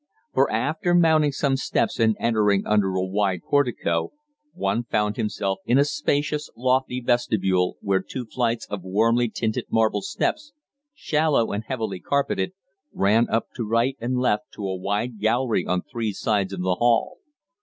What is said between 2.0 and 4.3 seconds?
entering under a wide portico,